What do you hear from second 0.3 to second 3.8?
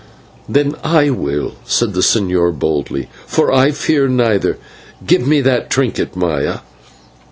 "Then I will," said the señor boldly, "for I